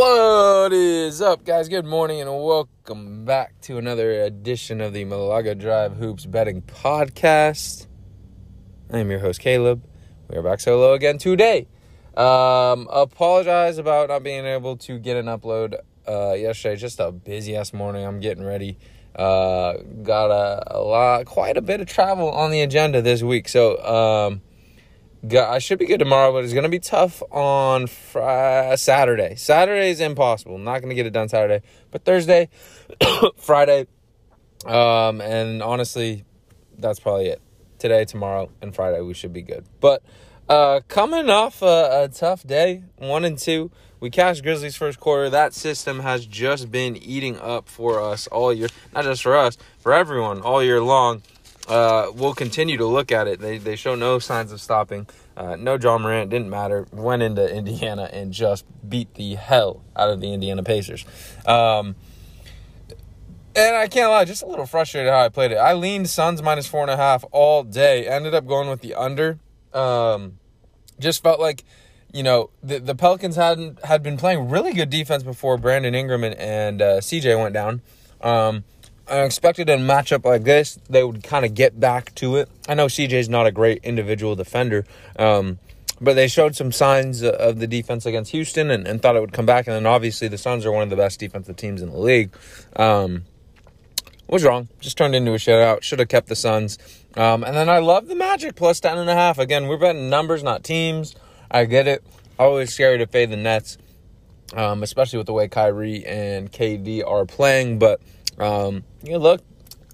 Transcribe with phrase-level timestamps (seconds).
[0.00, 1.68] What is up, guys?
[1.68, 7.86] Good morning and welcome back to another edition of the Malaga Drive Hoops Betting Podcast.
[8.90, 9.84] I am your host, Caleb.
[10.30, 11.68] We are back solo again today.
[12.16, 15.74] Um, apologize about not being able to get an upload
[16.08, 16.76] uh, yesterday.
[16.76, 18.06] Just a busy ass morning.
[18.06, 18.78] I'm getting ready.
[19.14, 23.50] Uh, got a, a lot, quite a bit of travel on the agenda this week.
[23.50, 24.40] So, um,
[25.22, 29.34] I should be good tomorrow, but it's going to be tough on Friday, Saturday.
[29.36, 30.54] Saturday is impossible.
[30.54, 32.48] I'm not going to get it done Saturday, but Thursday,
[33.36, 33.86] Friday,
[34.64, 36.24] um, and honestly,
[36.78, 37.42] that's probably it.
[37.78, 39.64] Today, tomorrow, and Friday, we should be good.
[39.80, 40.02] But
[40.48, 45.28] uh, coming off a, a tough day, one and two, we cashed Grizzlies first quarter.
[45.28, 48.68] That system has just been eating up for us all year.
[48.94, 51.22] Not just for us, for everyone all year long
[51.70, 53.38] uh, we'll continue to look at it.
[53.38, 55.06] They, they show no signs of stopping.
[55.36, 56.86] Uh, no Ja Morant, didn't matter.
[56.90, 61.04] Went into Indiana and just beat the hell out of the Indiana Pacers.
[61.46, 61.94] Um,
[63.54, 65.56] and I can't lie, just a little frustrated how I played it.
[65.56, 68.06] I leaned Suns minus four and a half all day.
[68.06, 69.38] Ended up going with the under.
[69.72, 70.38] Um,
[70.98, 71.64] just felt like,
[72.12, 76.24] you know, the, the Pelicans hadn't had been playing really good defense before Brandon Ingram
[76.24, 77.80] and, and uh, CJ went down.
[78.20, 78.64] Um,
[79.10, 82.48] I expected a matchup like this, they would kind of get back to it.
[82.68, 85.58] I know CJ's not a great individual defender, um,
[86.00, 89.32] but they showed some signs of the defense against Houston and, and, thought it would
[89.32, 89.66] come back.
[89.66, 92.32] And then obviously the Suns are one of the best defensive teams in the league.
[92.76, 93.24] Um,
[94.30, 94.68] was wrong.
[94.80, 95.82] Just turned into a shutout.
[95.82, 96.78] Should have kept the Suns.
[97.16, 99.38] Um, and then I love the Magic plus ten and a half.
[99.38, 101.16] Again, we're betting numbers, not teams.
[101.50, 102.04] I get it.
[102.38, 103.76] Always scary to fade the Nets,
[104.54, 107.80] um, especially with the way Kyrie and KD are playing.
[107.80, 108.00] But
[108.40, 109.42] um, you know, look,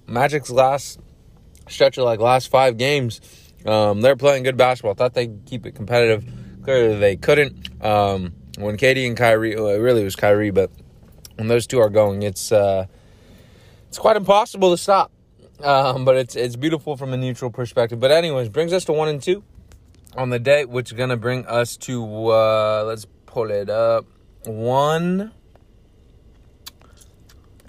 [0.07, 0.99] Magic's last
[1.67, 3.21] stretch of like last five games,
[3.65, 4.93] um, they're playing good basketball.
[4.93, 6.25] Thought they'd keep it competitive.
[6.63, 7.83] Clearly, they couldn't.
[7.83, 10.71] Um, when KD and Kyrie, well, it really was Kyrie, but
[11.35, 12.85] when those two are going, it's uh,
[13.87, 15.11] it's quite impossible to stop.
[15.61, 17.99] Um, but it's it's beautiful from a neutral perspective.
[17.99, 19.43] But anyways, brings us to one and two
[20.15, 24.05] on the day, which is gonna bring us to uh, let's pull it up
[24.45, 25.31] one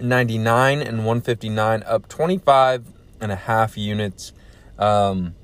[0.00, 2.86] 99 and 159, up 25
[3.20, 4.32] and a half units.
[4.78, 5.34] Um,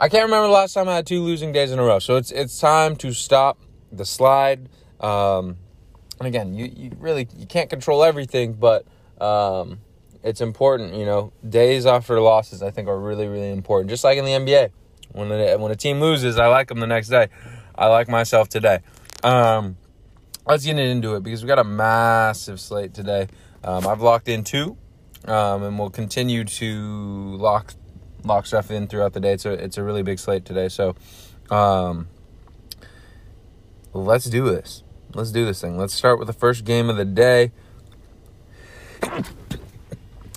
[0.00, 1.98] I can't remember the last time I had two losing days in a row.
[1.98, 3.58] So it's it's time to stop
[3.92, 4.68] the slide.
[5.00, 5.56] Um,
[6.18, 8.84] and again, you, you really you can't control everything, but
[9.20, 9.80] um,
[10.22, 10.94] it's important.
[10.94, 13.90] You know, days after losses I think are really really important.
[13.90, 14.70] Just like in the NBA,
[15.12, 17.28] when a, when a team loses, I like them the next day.
[17.74, 18.80] I like myself today.
[19.22, 19.76] Um,
[20.46, 23.28] let's get into it because we got a massive slate today.
[23.62, 24.76] Um, I've locked in two,
[25.24, 27.74] um, and we'll continue to lock
[28.24, 29.32] lock stuff in throughout the day.
[29.32, 30.94] It's a it's a really big slate today, so
[31.50, 32.08] um,
[33.92, 34.82] let's do this.
[35.14, 35.78] Let's do this thing.
[35.78, 37.52] Let's start with the first game of the day.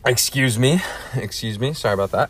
[0.06, 0.80] Excuse me,
[1.16, 1.74] excuse me.
[1.74, 2.30] Sorry about that.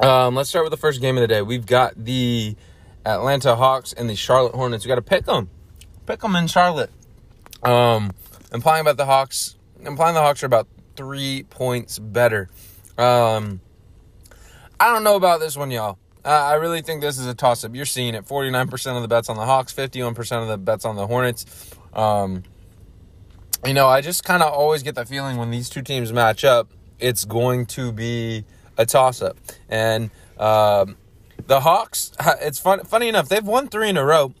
[0.00, 1.42] Um, let's start with the first game of the day.
[1.42, 2.56] We've got the
[3.04, 4.82] Atlanta Hawks and the Charlotte Hornets.
[4.82, 5.50] We got to pick them
[6.06, 6.90] pick them in Charlotte.
[7.62, 8.12] Um,
[8.52, 12.48] implying about the Hawks, implying the Hawks are about three points better.
[12.98, 13.60] Um,
[14.78, 15.98] I don't know about this one, y'all.
[16.24, 17.74] Uh, I really think this is a toss up.
[17.74, 20.96] You're seeing it 49% of the bets on the Hawks, 51% of the bets on
[20.96, 21.74] the Hornets.
[21.92, 22.44] Um,
[23.64, 26.44] you know, I just kind of always get the feeling when these two teams match
[26.44, 28.44] up, it's going to be
[28.78, 29.36] a toss up.
[29.68, 30.96] And um,
[31.46, 34.34] the Hawks, it's fun, funny enough, they've won three in a row.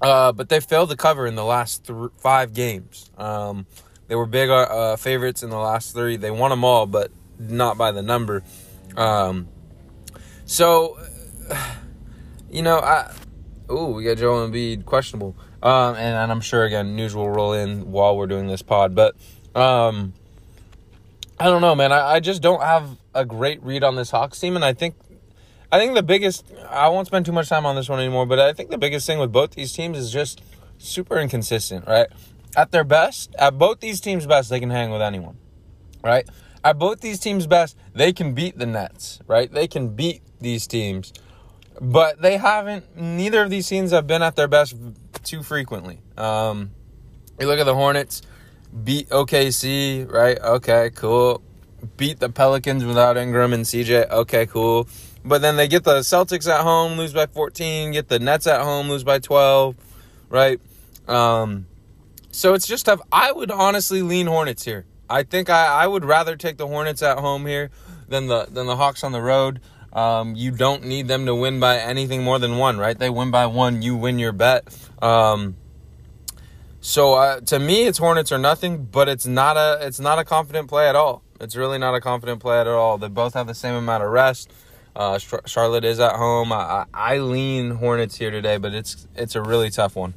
[0.00, 3.10] Uh, but they failed to cover in the last th- five games.
[3.18, 3.66] Um,
[4.06, 6.16] they were big uh, uh, favorites in the last three.
[6.16, 8.42] They won them all, but not by the number.
[8.96, 9.48] Um,
[10.44, 10.98] so,
[12.50, 13.12] you know, I.
[13.70, 15.36] Ooh, we got Joel Embiid questionable.
[15.62, 18.94] Um, and, and, I'm sure again news will roll in while we're doing this pod,
[18.94, 19.16] but
[19.56, 20.14] um,
[21.38, 21.90] I don't know, man.
[21.92, 24.94] I, I just don't have a great read on this Hawks team, and I think
[25.70, 28.38] I think the biggest, I won't spend too much time on this one anymore, but
[28.38, 30.42] I think the biggest thing with both these teams is just
[30.78, 32.08] super inconsistent, right?
[32.56, 35.36] At their best, at both these teams' best, they can hang with anyone,
[36.02, 36.26] right?
[36.64, 39.52] At both these teams' best, they can beat the Nets, right?
[39.52, 41.12] They can beat these teams,
[41.80, 44.74] but they haven't, neither of these teams have been at their best
[45.22, 46.00] too frequently.
[46.16, 46.70] Um,
[47.38, 48.22] you look at the Hornets,
[48.84, 50.38] beat OKC, right?
[50.40, 51.42] Okay, cool.
[51.98, 54.10] Beat the Pelicans without Ingram and CJ.
[54.10, 54.88] Okay, cool
[55.24, 58.60] but then they get the Celtics at home, lose by 14, get the Nets at
[58.62, 59.76] home, lose by 12,
[60.28, 60.60] right?
[61.06, 61.66] Um,
[62.30, 63.00] so it's just tough.
[63.10, 64.84] I would honestly lean Hornets here.
[65.10, 67.70] I think I, I would rather take the Hornets at home here
[68.08, 69.60] than the than the Hawks on the road.
[69.92, 72.98] Um, you don't need them to win by anything more than one, right?
[72.98, 74.68] They win by one, you win your bet.
[75.00, 75.56] Um,
[76.80, 80.24] so uh, to me, it's Hornets or nothing, but it's not a it's not a
[80.24, 81.22] confident play at all.
[81.40, 82.98] It's really not a confident play at all.
[82.98, 84.50] They both have the same amount of rest.
[84.98, 85.16] Uh,
[85.46, 86.52] Charlotte is at home.
[86.52, 90.12] I, I, lean Hornets here today, but it's it's a really tough one.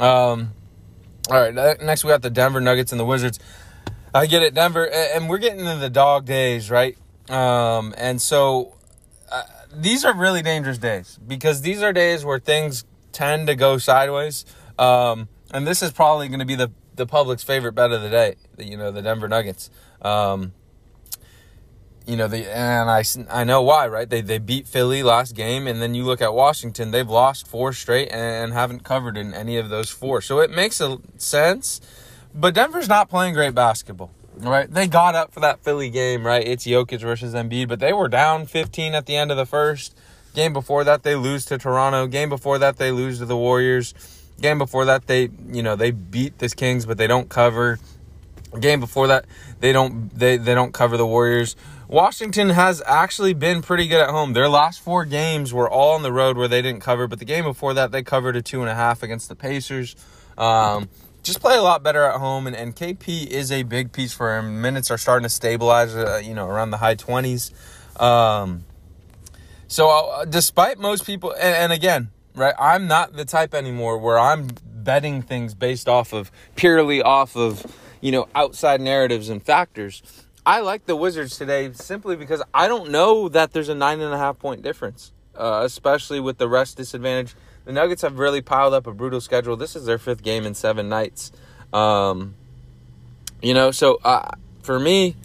[0.00, 0.52] Um,
[1.30, 3.38] all right, next we got the Denver Nuggets and the Wizards.
[4.12, 6.98] I get it, Denver, and we're getting into the dog days, right?
[7.30, 8.74] Um, and so
[9.30, 13.78] uh, these are really dangerous days because these are days where things tend to go
[13.78, 14.44] sideways.
[14.76, 18.10] Um, and this is probably going to be the the public's favorite bet of the
[18.10, 18.34] day.
[18.58, 19.70] You know, the Denver Nuggets.
[20.02, 20.52] Um,
[22.06, 24.08] you know, the and I, I know why, right?
[24.08, 27.72] They they beat Philly last game, and then you look at Washington; they've lost four
[27.72, 30.20] straight and haven't covered in any of those four.
[30.20, 31.80] So it makes a sense.
[32.32, 34.70] But Denver's not playing great basketball, right?
[34.70, 36.46] They got up for that Philly game, right?
[36.46, 39.96] It's Jokic versus Embiid, but they were down 15 at the end of the first.
[40.34, 42.06] Game before that, they lose to Toronto.
[42.06, 43.94] Game before that, they lose to the Warriors.
[44.40, 47.78] Game before that, they you know they beat the Kings, but they don't cover.
[48.60, 49.24] Game before that,
[49.60, 51.56] they don't they they don't cover the Warriors.
[51.88, 54.32] Washington has actually been pretty good at home.
[54.32, 57.24] Their last four games were all on the road where they didn't cover, but the
[57.24, 59.94] game before that, they covered a two and a half against the Pacers.
[60.36, 60.88] Um,
[61.22, 64.36] just play a lot better at home, and, and KP is a big piece for
[64.36, 64.60] him.
[64.60, 67.52] Minutes are starting to stabilize, uh, you know, around the high 20s.
[68.00, 68.64] Um,
[69.68, 72.54] so, uh, despite most people, and, and again, right?
[72.58, 77.64] I'm not the type anymore where I'm betting things based off of purely off of,
[78.00, 80.25] you know, outside narratives and factors.
[80.46, 84.14] I like the Wizards today simply because I don't know that there's a nine and
[84.14, 87.34] a half point difference, uh, especially with the rest disadvantage.
[87.64, 89.56] The Nuggets have really piled up a brutal schedule.
[89.56, 91.32] This is their fifth game in seven nights.
[91.72, 92.36] Um,
[93.42, 94.30] you know, so uh,
[94.62, 95.16] for me,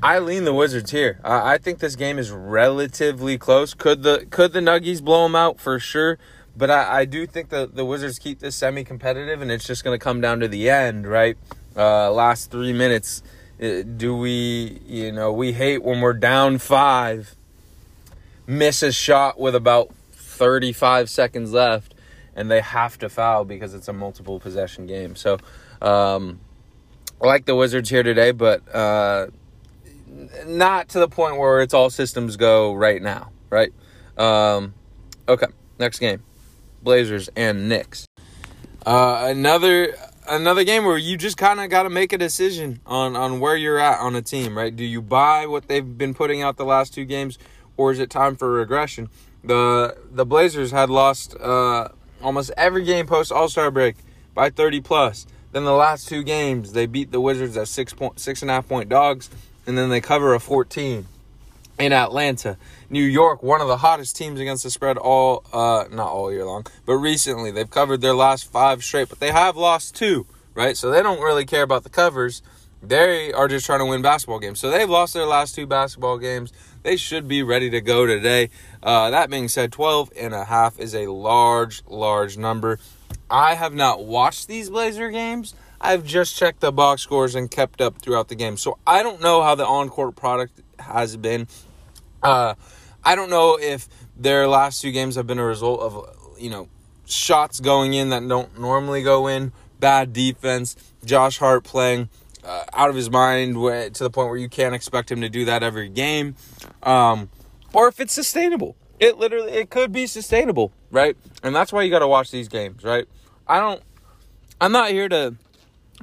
[0.00, 1.18] I lean the Wizards here.
[1.24, 3.74] I, I think this game is relatively close.
[3.74, 6.18] Could the could the Nuggies blow them out for sure?
[6.56, 9.82] But I, I do think the the Wizards keep this semi competitive, and it's just
[9.82, 11.36] going to come down to the end, right?
[11.76, 13.24] Uh, last three minutes.
[13.60, 17.34] Uh, do we, you know, we hate when we're down five,
[18.46, 21.94] miss a shot with about 35 seconds left,
[22.34, 25.16] and they have to foul because it's a multiple possession game.
[25.16, 25.38] So,
[25.80, 26.40] um,
[27.20, 29.28] I like the Wizards here today, but uh,
[30.46, 33.72] not to the point where it's all systems go right now, right?
[34.18, 34.74] Um,
[35.26, 35.46] okay,
[35.78, 36.22] next game
[36.82, 38.06] Blazers and Knicks.
[38.84, 39.96] Uh, another
[40.28, 43.56] another game where you just kind of got to make a decision on on where
[43.56, 44.74] you're at on a team, right?
[44.74, 47.38] Do you buy what they've been putting out the last two games,
[47.76, 49.08] or is it time for regression?
[49.44, 51.88] The the Blazers had lost uh,
[52.22, 53.96] almost every game post All Star break
[54.34, 55.26] by 30 plus.
[55.52, 58.54] Then the last two games they beat the Wizards at six point six and a
[58.54, 59.30] half point dogs
[59.66, 61.06] and then they cover a 14
[61.78, 62.56] in Atlanta.
[62.88, 66.44] New York, one of the hottest teams against the spread all uh not all year
[66.44, 70.76] long, but recently they've covered their last 5 straight, but they have lost 2, right?
[70.76, 72.42] So they don't really care about the covers.
[72.82, 74.60] They are just trying to win basketball games.
[74.60, 76.52] So they've lost their last two basketball games.
[76.82, 78.50] They should be ready to go today.
[78.82, 82.78] Uh, that being said, 12 and a half is a large, large number.
[83.28, 85.54] I have not watched these Blazer games.
[85.80, 88.56] I've just checked the box scores and kept up throughout the game.
[88.56, 91.48] So I don't know how the on court product has been.
[92.26, 92.54] Uh,
[93.04, 96.68] I don't know if their last two games have been a result of, you know,
[97.06, 102.08] shots going in that don't normally go in, bad defense, Josh Hart playing
[102.44, 105.44] uh, out of his mind to the point where you can't expect him to do
[105.44, 106.34] that every game,
[106.82, 107.30] um,
[107.72, 108.76] or if it's sustainable.
[108.98, 111.16] It literally it could be sustainable, right?
[111.42, 113.06] And that's why you got to watch these games, right?
[113.46, 113.82] I don't.
[114.58, 115.36] I'm not here to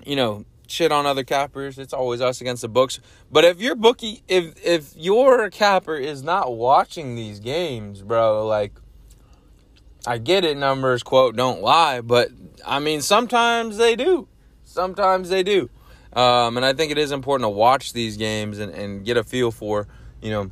[0.05, 1.77] you know, shit on other cappers.
[1.77, 2.99] It's always us against the books.
[3.31, 8.73] But if your bookie, if if your capper is not watching these games, bro, like
[10.05, 12.29] I get it, numbers quote don't lie, but
[12.65, 14.27] I mean sometimes they do.
[14.63, 15.69] Sometimes they do.
[16.13, 19.23] Um, and I think it is important to watch these games and, and get a
[19.23, 19.87] feel for,
[20.21, 20.51] you know,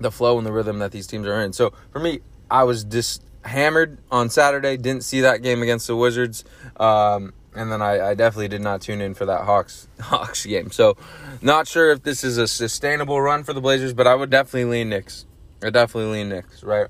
[0.00, 1.52] the flow and the rhythm that these teams are in.
[1.52, 4.76] So for me, I was just hammered on Saturday.
[4.76, 6.44] Didn't see that game against the Wizards.
[6.78, 10.70] Um, and then I, I, definitely did not tune in for that Hawks Hawks game.
[10.70, 10.96] So,
[11.42, 14.64] not sure if this is a sustainable run for the Blazers, but I would definitely
[14.64, 15.26] lean Knicks.
[15.62, 16.86] I definitely lean Knicks, right?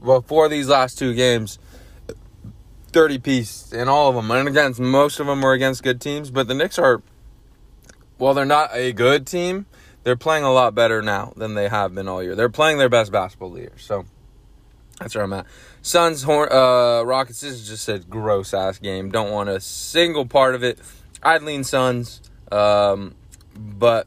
[0.00, 1.58] Well, for these last two games,
[2.92, 4.30] 30 piece in all of them.
[4.30, 7.02] And against most of them were against good teams, but the Knicks are
[8.18, 9.66] well, they're not a good team.
[10.02, 12.34] They're playing a lot better now than they have been all year.
[12.34, 13.72] They're playing their best basketball year.
[13.78, 14.04] So,
[15.00, 15.46] that's where I'm at.
[15.82, 17.40] Suns, uh, Rockets.
[17.40, 19.10] This is just a gross ass game.
[19.10, 20.78] Don't want a single part of it.
[21.22, 22.20] I'd lean Suns,
[22.52, 23.14] um,
[23.56, 24.06] but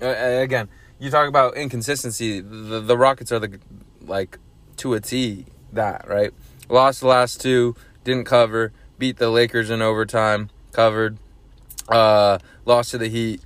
[0.00, 0.68] uh, again,
[1.00, 2.40] you talk about inconsistency.
[2.40, 3.58] The, the Rockets are the
[4.00, 4.38] like
[4.76, 6.32] to a T that right.
[6.68, 11.18] Lost the last two, didn't cover, beat the Lakers in overtime, covered.
[11.88, 13.40] Uh, lost to the Heat,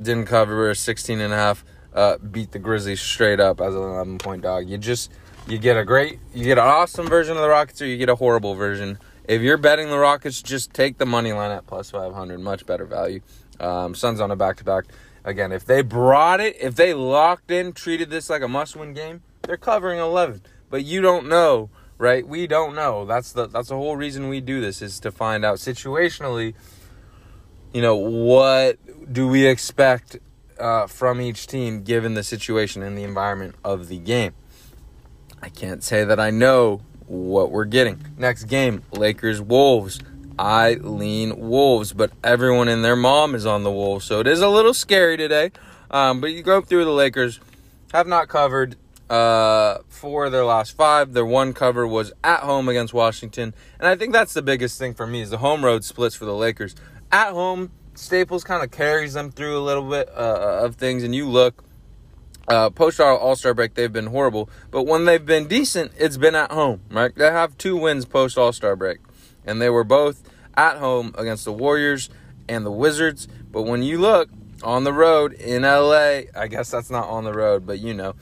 [0.00, 0.74] didn't cover.
[0.74, 1.64] 16 and a half.
[1.92, 4.68] Uh, beat the Grizzlies straight up as an 11 point dog.
[4.68, 5.10] You just
[5.46, 8.08] you get a great, you get an awesome version of the Rockets, or you get
[8.08, 8.98] a horrible version.
[9.28, 12.38] If you're betting the Rockets, just take the money line at plus 500.
[12.40, 13.20] Much better value.
[13.60, 14.84] Um, Suns on a back to back.
[15.24, 18.92] Again, if they brought it, if they locked in, treated this like a must win
[18.92, 20.42] game, they're covering 11.
[20.70, 22.26] But you don't know, right?
[22.26, 23.04] We don't know.
[23.04, 26.54] That's the that's the whole reason we do this is to find out situationally.
[27.72, 28.78] You know what
[29.12, 30.18] do we expect
[30.58, 34.34] uh, from each team given the situation and the environment of the game?
[35.46, 38.04] I can't say that I know what we're getting.
[38.18, 40.00] Next game, Lakers Wolves.
[40.36, 44.40] I lean Wolves, but everyone and their mom is on the Wolves, so it is
[44.40, 45.52] a little scary today.
[45.88, 47.38] Um, but you go through the Lakers,
[47.92, 48.74] have not covered
[49.08, 51.12] uh, four of their last five.
[51.12, 54.94] Their one cover was at home against Washington, and I think that's the biggest thing
[54.94, 56.74] for me is the home road splits for the Lakers.
[57.12, 61.14] At home, Staples kind of carries them through a little bit uh, of things, and
[61.14, 61.62] you look
[62.48, 66.34] uh, post All Star break, they've been horrible, but when they've been decent, it's been
[66.34, 66.80] at home.
[66.90, 67.14] Right?
[67.14, 68.98] They have two wins post All Star break,
[69.44, 70.22] and they were both
[70.56, 72.08] at home against the Warriors
[72.48, 73.28] and the Wizards.
[73.50, 74.28] But when you look
[74.62, 78.14] on the road in LA, I guess that's not on the road, but you know,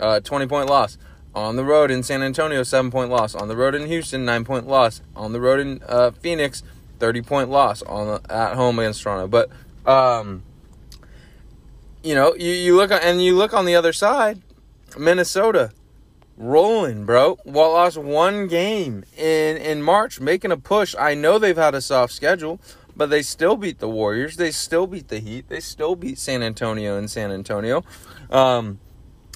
[0.00, 0.98] uh, 20 point loss.
[1.34, 3.34] On the road in San Antonio, 7 point loss.
[3.34, 5.00] On the road in Houston, 9 point loss.
[5.16, 6.62] On the road in uh, Phoenix,
[6.98, 9.26] 30 point loss on the, at home against Toronto.
[9.26, 9.50] But
[9.90, 10.42] um,
[12.02, 14.42] you know, you, you look and you look on the other side,
[14.98, 15.72] Minnesota
[16.36, 17.38] rolling, bro.
[17.44, 20.94] Well, lost one game in in March, making a push.
[20.98, 22.60] I know they've had a soft schedule,
[22.96, 24.36] but they still beat the Warriors.
[24.36, 25.48] They still beat the Heat.
[25.48, 27.84] They still beat San Antonio and San Antonio.
[28.30, 28.80] Um,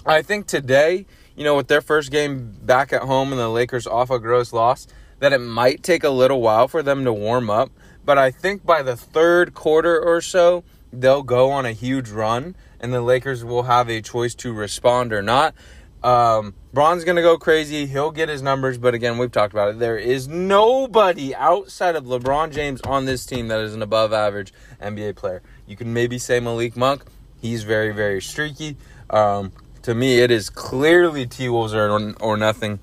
[0.05, 3.87] I think today, you know, with their first game back at home and the Lakers
[3.87, 4.87] off a gross loss,
[5.19, 7.71] that it might take a little while for them to warm up.
[8.05, 12.57] But I think by the third quarter or so, they'll go on a huge run,
[12.81, 15.55] and the Lakers will have a choice to respond or not.
[16.03, 17.87] Um, Bron's going to go crazy.
[17.87, 19.79] He'll get his numbers, but again, we've talked about it.
[19.79, 24.53] There is nobody outside of LeBron James on this team that is an above average
[24.81, 25.43] NBA player.
[25.67, 27.05] You can maybe say Malik Monk.
[27.41, 28.77] He's very, very streaky.
[29.11, 29.53] Um,
[29.83, 32.79] to me, it is clearly T Wolves or, or nothing.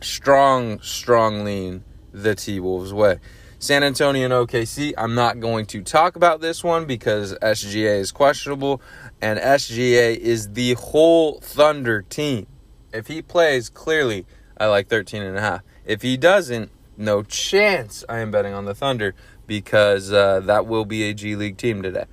[0.00, 3.18] Strong, strong lean the T Wolves way.
[3.58, 8.12] San Antonio and OKC, I'm not going to talk about this one because SGA is
[8.12, 8.82] questionable,
[9.22, 12.46] and SGA is the whole Thunder team.
[12.92, 14.26] If he plays, clearly,
[14.58, 15.62] I like 13 and a half.
[15.86, 19.14] If he doesn't, no chance I am betting on the Thunder
[19.46, 22.04] because uh, that will be a G League team today.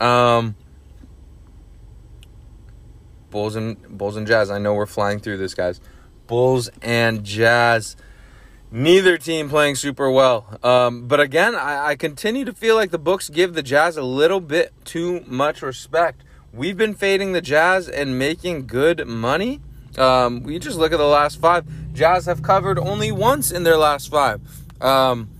[0.00, 0.56] Um,
[3.30, 4.50] Bulls and Bulls and Jazz.
[4.50, 5.80] I know we're flying through this, guys.
[6.26, 7.96] Bulls and Jazz.
[8.70, 10.58] Neither team playing super well.
[10.62, 14.02] Um, but again, I, I continue to feel like the books give the Jazz a
[14.02, 16.22] little bit too much respect.
[16.52, 19.60] We've been fading the Jazz and making good money.
[19.96, 21.64] Um, we just look at the last five.
[21.92, 24.40] Jazz have covered only once in their last five.
[24.80, 25.30] Um,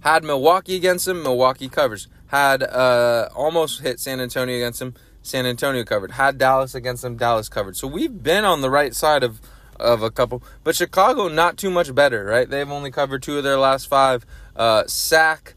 [0.00, 2.08] had Milwaukee against them, Milwaukee covers.
[2.28, 6.12] Had uh, almost hit San Antonio against them, San Antonio covered.
[6.12, 7.76] Had Dallas against them, Dallas covered.
[7.76, 9.40] So we've been on the right side of
[9.80, 10.42] of a couple.
[10.62, 12.48] But Chicago, not too much better, right?
[12.48, 14.24] They've only covered two of their last five.
[14.54, 15.54] Uh, Sac,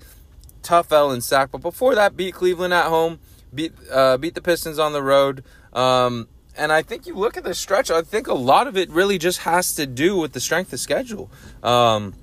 [0.62, 1.52] tough L and Sac.
[1.52, 3.20] But before that, beat Cleveland at home,
[3.54, 5.44] beat uh, beat the Pistons on the road.
[5.74, 7.90] Um, and I think you look at the stretch.
[7.90, 10.80] I think a lot of it really just has to do with the strength of
[10.80, 11.32] schedule.
[11.64, 12.14] Um,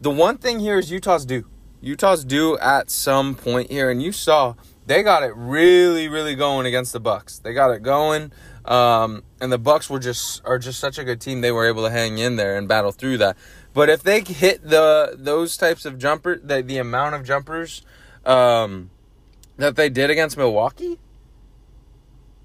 [0.00, 1.46] the one thing here is Utah's due.
[1.80, 4.54] Utah's due at some point here, and you saw
[4.86, 7.38] they got it really, really going against the Bucks.
[7.38, 8.32] They got it going.
[8.64, 11.40] Um, and the Bucks were just are just such a good team.
[11.40, 13.36] They were able to hang in there and battle through that.
[13.74, 17.82] But if they hit the those types of jumper, the, the amount of jumpers
[18.24, 18.90] um,
[19.56, 20.98] that they did against Milwaukee,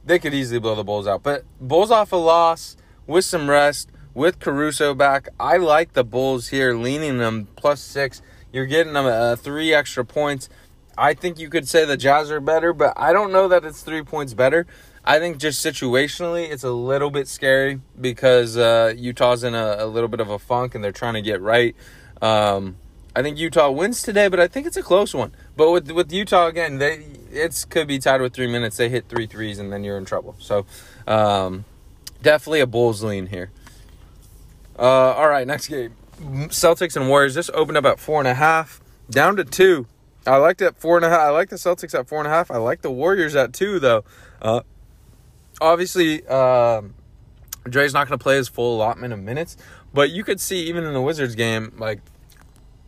[0.05, 1.23] they could easily blow the Bulls out.
[1.23, 2.75] But Bulls off a loss
[3.07, 5.29] with some rest, with Caruso back.
[5.39, 8.21] I like the Bulls here, leaning them plus six.
[8.51, 10.49] You're getting them uh, three extra points.
[10.97, 13.81] I think you could say the Jazz are better, but I don't know that it's
[13.81, 14.67] three points better.
[15.03, 19.87] I think just situationally, it's a little bit scary because uh, Utah's in a, a,
[19.87, 21.75] little bit of a funk and they're trying to get right.
[22.21, 22.77] Um,
[23.15, 25.33] I think Utah wins today, but I think it's a close one.
[25.57, 27.03] But with with Utah again, they
[27.69, 28.77] could be tied with three minutes.
[28.77, 30.35] They hit three threes and then you're in trouble.
[30.39, 30.65] So
[31.07, 31.65] um,
[32.21, 33.49] definitely a Bulls lean here.
[34.77, 37.33] Uh, all right, next game, Celtics and Warriors.
[37.33, 39.87] This opened up at four and a half, down to two.
[40.25, 41.19] I liked at four and a half.
[41.19, 42.51] I like the Celtics at four and a half.
[42.51, 44.03] I like the Warriors at two though.
[44.41, 44.61] Uh,
[45.59, 46.93] obviously, um,
[47.67, 49.57] Dre's not going to play his full allotment of minutes,
[49.93, 52.01] but you could see even in the Wizards game, like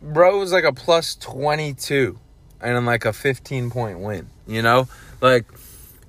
[0.00, 2.18] bro was like a plus 22
[2.60, 4.88] and like a 15 point win, you know?
[5.20, 5.46] Like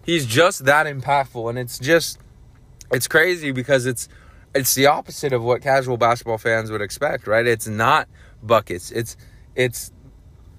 [0.05, 2.20] he's just that impactful and it's just
[2.91, 4.08] it's crazy because it's
[4.53, 7.46] it's the opposite of what casual basketball fans would expect, right?
[7.46, 8.08] It's not
[8.41, 8.91] buckets.
[8.91, 9.17] It's
[9.55, 9.91] it's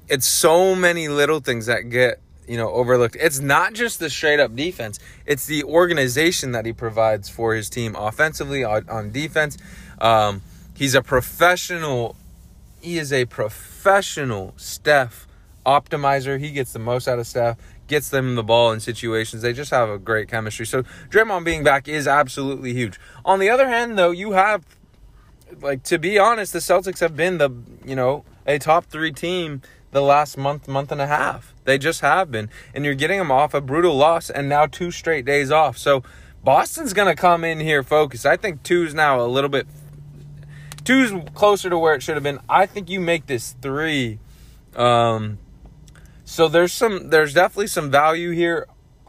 [0.08, 3.16] it's so many little things that get you know overlooked.
[3.18, 7.68] It's not just the straight up defense; it's the organization that he provides for his
[7.68, 9.58] team offensively on, on defense.
[10.00, 10.42] Um,
[10.74, 12.16] he's a professional.
[12.80, 15.26] He is a professional Steph
[15.64, 16.38] optimizer.
[16.38, 17.58] He gets the most out of Steph.
[17.88, 19.42] Gets them the ball in situations.
[19.42, 20.66] They just have a great chemistry.
[20.66, 22.98] So Draymond being back is absolutely huge.
[23.24, 24.64] On the other hand, though, you have
[25.60, 27.50] like to be honest, the Celtics have been the
[27.84, 29.62] you know a top three team
[29.96, 31.54] the last month, month and a half.
[31.64, 32.50] They just have been.
[32.74, 35.78] And you're getting them off a brutal loss and now two straight days off.
[35.78, 36.02] So
[36.44, 38.26] Boston's going to come in here focused.
[38.26, 39.66] I think two's now a little bit.
[40.84, 42.40] Two's closer to where it should have been.
[42.46, 44.18] I think you make this three.
[44.74, 45.38] Um,
[46.26, 48.66] so there's some, there's definitely some value here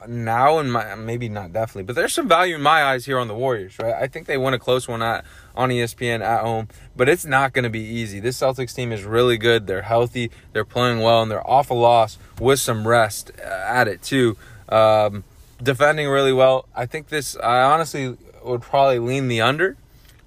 [0.07, 3.27] now in my maybe not definitely, but there's some value in my eyes here on
[3.27, 3.93] the Warriors, right?
[3.93, 7.53] I think they won a close one at on ESPN at home, but it's not
[7.53, 8.19] going to be easy.
[8.19, 9.67] This Celtics team is really good.
[9.67, 10.31] They're healthy.
[10.53, 14.37] They're playing well, and they're off a loss with some rest uh, at it too.
[14.69, 15.23] Um,
[15.61, 16.65] defending really well.
[16.75, 17.35] I think this.
[17.37, 19.77] I honestly would probably lean the under,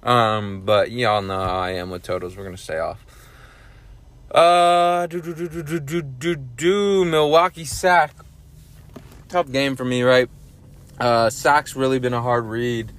[0.03, 2.37] um, but y'all know how I am with totals.
[2.37, 3.05] We're gonna stay off.
[4.33, 8.13] Uh, do do do do do do do do Milwaukee Sac.
[9.31, 10.29] Tough game for me, right?
[10.99, 12.91] Uh, Sac's really been a hard read.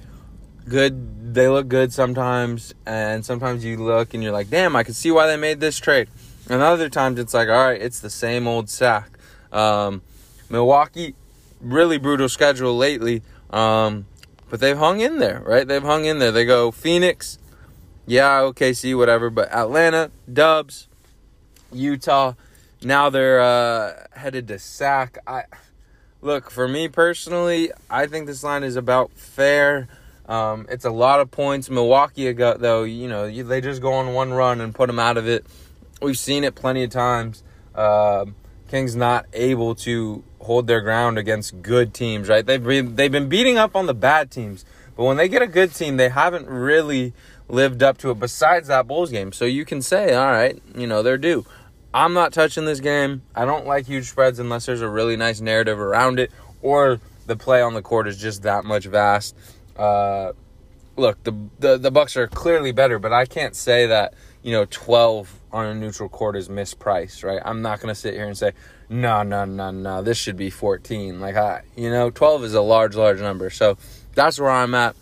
[0.67, 4.95] Good they look good sometimes, and sometimes you look and you're like, damn, I can
[4.95, 6.09] see why they made this trade.
[6.49, 9.11] And other times it's like, all right, it's the same old Sac.
[9.51, 10.01] Um,
[10.49, 11.13] Milwaukee,
[11.61, 13.21] really brutal schedule lately,
[13.51, 14.07] um,
[14.49, 15.67] but they've hung in there, right?
[15.67, 16.31] They've hung in there.
[16.31, 17.37] They go Phoenix,
[18.07, 20.87] yeah, OKC, whatever, but Atlanta, Dubs,
[21.71, 22.33] Utah.
[22.81, 25.19] Now they're uh, headed to Sac.
[25.27, 25.43] I
[26.23, 27.71] look for me personally.
[27.89, 29.87] I think this line is about fair.
[30.25, 31.69] Um, it's a lot of points.
[31.69, 35.17] Milwaukee, got though, you know, they just go on one run and put them out
[35.17, 35.45] of it.
[36.01, 37.43] We've seen it plenty of times.
[37.75, 38.25] Uh,
[38.69, 42.45] Kings not able to hold their ground against good teams, right?
[42.45, 45.47] They've been, they've been beating up on the bad teams, but when they get a
[45.47, 47.13] good team, they haven't really
[47.47, 48.19] lived up to it.
[48.19, 51.45] Besides that Bulls game, so you can say, all right, you know, they're due.
[51.93, 53.21] I'm not touching this game.
[53.35, 57.35] I don't like huge spreads unless there's a really nice narrative around it or the
[57.35, 59.35] play on the court is just that much vast.
[59.77, 60.33] Uh,
[60.95, 64.65] look, the, the the Bucks are clearly better, but I can't say that you know
[64.69, 67.41] 12 on a neutral court is mispriced, right?
[67.43, 68.53] I'm not gonna sit here and say
[68.89, 71.19] no, no, no, no, this should be 14.
[71.19, 73.49] Like I, you know, 12 is a large, large number.
[73.49, 73.77] So
[74.13, 74.95] that's where I'm at.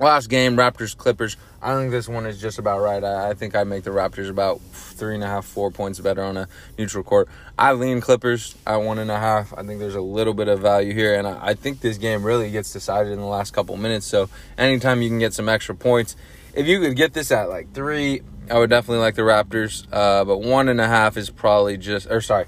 [0.00, 1.36] Last game, Raptors Clippers.
[1.60, 3.02] I think this one is just about right.
[3.02, 6.22] I, I, think I make the Raptors about three and a half, four points better
[6.22, 6.46] on a
[6.78, 7.28] neutral court.
[7.58, 9.52] I lean Clippers at one and a half.
[9.54, 12.22] I think there's a little bit of value here, and I, I think this game
[12.22, 14.06] really gets decided in the last couple minutes.
[14.06, 16.14] So anytime you can get some extra points,
[16.54, 19.84] if you could get this at like three, I would definitely like the Raptors.
[19.90, 22.46] Uh, but one and a half is probably just, or sorry,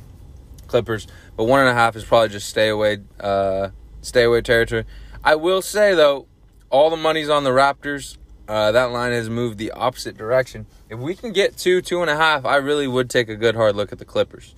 [0.68, 1.08] Clippers.
[1.36, 3.70] But one and a half is probably just stay away, uh,
[4.02, 4.84] stay away territory.
[5.24, 6.28] I will say though,
[6.70, 8.16] all the money's on the Raptors.
[8.48, 10.66] Uh, that line has moved the opposite direction.
[10.88, 13.54] If we can get two, two and a half, I really would take a good
[13.54, 14.54] hard look at the Clippers.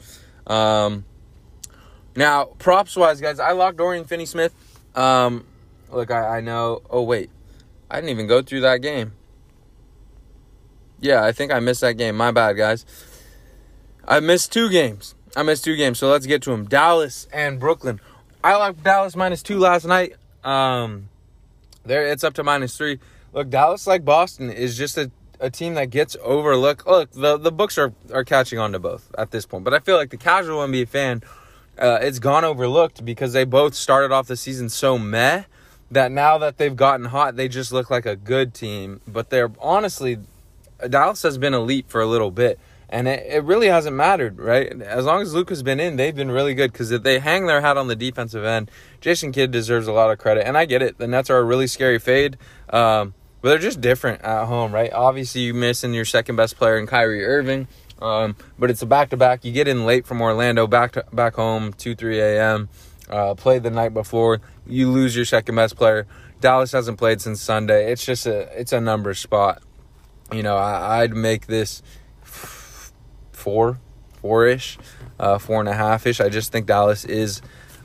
[0.47, 1.05] Um,
[2.17, 4.55] now, props wise, guys, I locked Dorian Finney Smith.
[4.95, 5.45] Um,
[5.91, 6.83] look, I, I know.
[6.89, 7.31] Oh, wait.
[7.91, 9.13] I didn't even go through that game.
[11.01, 12.17] Yeah, I think I missed that game.
[12.17, 12.87] My bad, guys.
[14.07, 15.15] I missed two games.
[15.37, 16.65] I missed two games, so let's get to them.
[16.65, 18.01] Dallas and Brooklyn.
[18.43, 20.15] I locked Dallas minus two last night.
[20.45, 21.09] Um,
[21.85, 22.99] there, it's up to minus three.
[23.33, 26.87] Look, Dallas, like Boston, is just a, a team that gets overlooked.
[26.87, 29.65] Look, the, the books are, are catching on to both at this point.
[29.65, 31.23] But I feel like the casual NBA fan,
[31.79, 35.45] uh, it's gone overlooked because they both started off the season so meh
[35.91, 39.01] that now that they've gotten hot, they just look like a good team.
[39.07, 40.19] But they're honestly,
[40.89, 42.59] Dallas has been elite for a little bit.
[42.89, 44.83] And it, it really hasn't mattered, right?
[44.83, 47.79] As long as Luka's been in, they've been really good because they hang their hat
[47.79, 48.71] on the defensive end,
[49.03, 50.47] Jason Kidd deserves a lot of credit.
[50.47, 50.97] And I get it.
[50.97, 52.39] The Nets are a really scary fade.
[52.71, 53.13] Um,
[53.43, 54.93] but they're just different at home, right?
[54.93, 57.67] Obviously, you're missing your second best player in Kyrie Irving,
[58.01, 59.45] um, but it's a back to back.
[59.45, 62.69] You get in late from Orlando, back to back home, two three a.m.
[63.11, 64.41] Uh, the night before.
[64.65, 66.07] You lose your second best player.
[66.41, 67.91] Dallas hasn't played since Sunday.
[67.91, 69.61] It's just a it's a number spot.
[70.33, 71.83] You know, I, I'd make this
[72.23, 73.81] four,
[74.13, 74.79] four ish,
[75.19, 76.21] uh, four and a half ish.
[76.21, 77.43] I just think Dallas is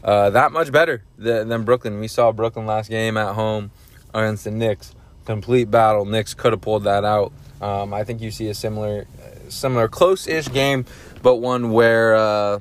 [0.07, 1.99] uh, that much better than, than, Brooklyn.
[1.99, 3.71] We saw Brooklyn last game at home
[4.13, 4.95] against the Knicks.
[5.25, 6.05] Complete battle.
[6.05, 7.33] Knicks could have pulled that out.
[7.61, 9.05] Um, I think you see a similar
[9.49, 10.85] similar close-ish game,
[11.21, 12.59] but one where uh,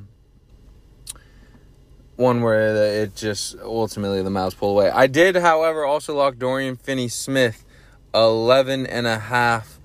[2.16, 4.90] one where it just ultimately the Mavs pull away.
[4.90, 7.64] I did, however, also lock Dorian Finney-Smith
[8.12, 9.76] 11 and a half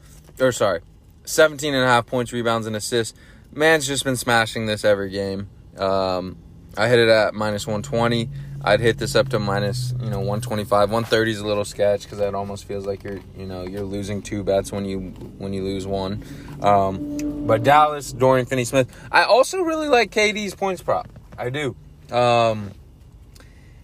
[0.42, 0.82] or sorry,
[1.26, 3.18] 17 and a half points, rebounds and assists.
[3.54, 5.50] Man's just been smashing this every game.
[5.78, 6.38] Um,
[6.78, 8.30] I hit it at minus 120.
[8.64, 10.92] I'd hit this up to minus, you know, 125.
[10.92, 14.22] 130 is a little sketch because that almost feels like you're, you know, you're losing
[14.22, 15.00] two bets when you
[15.40, 16.24] when you lose one.
[16.62, 18.96] Um, but Dallas, Dorian Finney-Smith.
[19.12, 21.10] I also really like KD's points prop.
[21.38, 21.76] I do.
[22.12, 22.72] Um,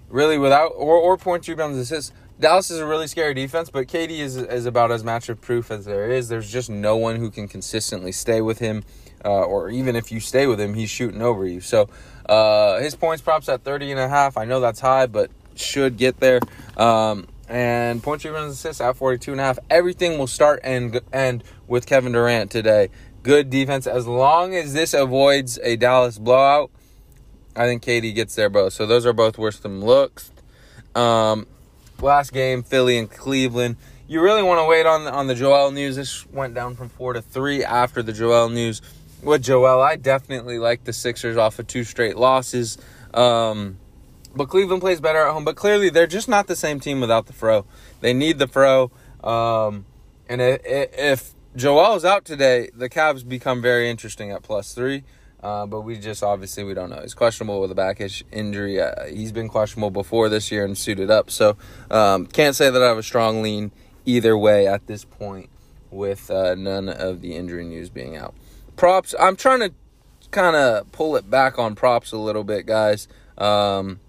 [0.09, 2.13] really, without or, or points, rebounds, assists.
[2.39, 5.85] Dallas is a really scary defense, but KD is is about as matchup proof as
[5.85, 6.29] there is.
[6.29, 8.83] There's just no one who can consistently stay with him,
[9.25, 11.61] uh, or even if you stay with him, he's shooting over you.
[11.61, 11.89] So
[12.29, 14.37] uh, his points props at 30 and a half.
[14.37, 16.39] I know that's high, but should get there.
[16.75, 19.59] Um, and points, rebounds, assists at 42 and a half.
[19.69, 22.89] Everything will start and end with Kevin Durant today.
[23.23, 23.87] Good defense.
[23.87, 26.71] As long as this avoids a Dallas blowout,
[27.55, 28.73] I think KD gets there both.
[28.73, 30.31] So those are both worth some looks.
[30.95, 31.47] Um,
[32.01, 33.77] last game, Philly and Cleveland.
[34.07, 35.97] You really want to wait on on the Joel news.
[35.97, 38.81] This went down from four to three after the Joel news.
[39.23, 42.77] With Joel, I definitely like the Sixers off of two straight losses.
[43.13, 43.77] Um,
[44.35, 45.43] but Cleveland plays better at home.
[45.43, 47.65] But clearly, they're just not the same team without the Fro.
[48.01, 48.91] They need the Fro.
[49.23, 49.85] Um,
[50.29, 55.03] and if, if Joel is out today, the Cavs become very interesting at plus three.
[55.41, 56.99] Uh, but we just obviously we don't know.
[57.01, 58.01] He's questionable with a back
[58.31, 58.81] injury.
[58.81, 61.29] Uh, he's been questionable before this year and suited up.
[61.29, 61.57] So
[61.91, 63.71] um, can't say that I have a strong lean
[64.05, 65.49] either way at this point
[65.91, 68.33] with uh, none of the injury news being out.
[68.77, 69.13] Props.
[69.19, 69.73] I'm trying to
[70.31, 73.07] kind of pull it back on props a little bit, guys.
[73.37, 73.99] Um,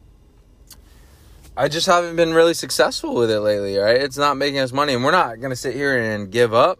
[1.56, 3.76] I just haven't been really successful with it lately.
[3.76, 3.96] Right?
[3.96, 6.78] It's not making us money, and we're not gonna sit here and give up.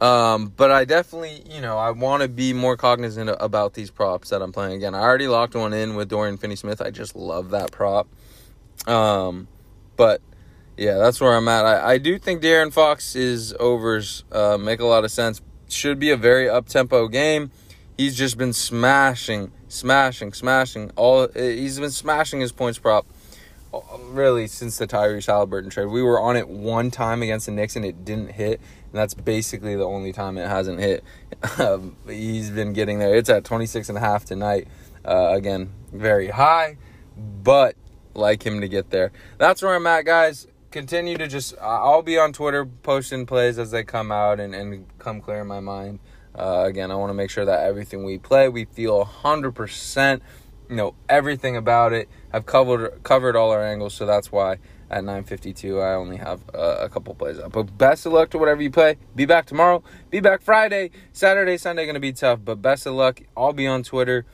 [0.00, 4.28] Um, but I definitely, you know, I want to be more cognizant about these props
[4.28, 4.74] that I'm playing.
[4.74, 6.82] Again, I already locked one in with Dorian Finney-Smith.
[6.82, 8.06] I just love that prop.
[8.86, 9.48] Um,
[9.96, 10.20] but
[10.76, 11.64] yeah, that's where I'm at.
[11.64, 15.40] I, I do think De'Aaron Fox's overs uh, make a lot of sense.
[15.68, 17.50] Should be a very up tempo game.
[17.96, 20.92] He's just been smashing, smashing, smashing.
[20.96, 23.06] All he's been smashing his points prop
[23.98, 25.86] really since the Tyrese Halliburton trade.
[25.86, 29.14] We were on it one time against the Knicks and it didn't hit, and that's
[29.14, 31.04] basically the only time it hasn't hit.
[31.58, 33.14] Um, he's been getting there.
[33.14, 34.68] It's at 26 and a half tonight.
[35.04, 36.76] Uh, again, very high,
[37.16, 37.76] but
[38.14, 39.12] like him to get there.
[39.38, 40.46] That's where I'm at, guys.
[40.70, 44.86] Continue to just, I'll be on Twitter posting plays as they come out and, and
[44.98, 46.00] come clear in my mind.
[46.34, 50.20] Uh, again, I want to make sure that everything we play, we feel 100%
[50.68, 52.08] you know everything about it.
[52.32, 54.58] I've covered covered all our angles, so that's why
[54.90, 57.52] at 9:52 I only have uh, a couple plays up.
[57.52, 58.96] But best of luck to whatever you play.
[59.14, 59.82] Be back tomorrow.
[60.10, 63.20] Be back Friday, Saturday, Sunday going to be tough, but best of luck.
[63.36, 64.24] I'll be on Twitter.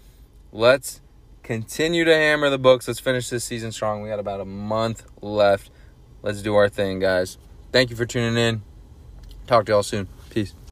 [0.53, 1.01] Let's
[1.43, 2.87] continue to hammer the books.
[2.87, 4.03] Let's finish this season strong.
[4.03, 5.71] We got about a month left.
[6.23, 7.39] Let's do our thing, guys.
[7.73, 8.63] Thank you for tuning in.
[9.47, 10.09] Talk to y'all soon.
[10.31, 10.55] Peace.